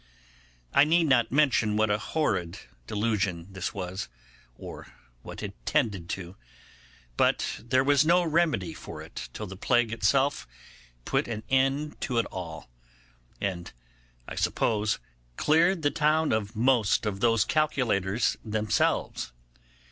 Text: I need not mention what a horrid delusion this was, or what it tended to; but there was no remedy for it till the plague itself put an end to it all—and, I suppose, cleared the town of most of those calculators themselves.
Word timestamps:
I 0.73 0.83
need 0.83 1.03
not 1.05 1.31
mention 1.31 1.77
what 1.77 1.91
a 1.91 1.99
horrid 1.99 2.57
delusion 2.87 3.45
this 3.53 3.71
was, 3.71 4.09
or 4.55 4.87
what 5.21 5.43
it 5.43 5.53
tended 5.63 6.09
to; 6.09 6.35
but 7.17 7.59
there 7.63 7.83
was 7.83 8.03
no 8.03 8.23
remedy 8.23 8.73
for 8.73 9.03
it 9.03 9.29
till 9.31 9.45
the 9.45 9.55
plague 9.55 9.91
itself 9.93 10.47
put 11.05 11.27
an 11.27 11.43
end 11.49 12.01
to 12.01 12.17
it 12.17 12.25
all—and, 12.31 13.73
I 14.27 14.33
suppose, 14.33 14.97
cleared 15.37 15.83
the 15.83 15.91
town 15.91 16.31
of 16.31 16.55
most 16.55 17.05
of 17.05 17.19
those 17.19 17.45
calculators 17.45 18.37
themselves. 18.43 19.31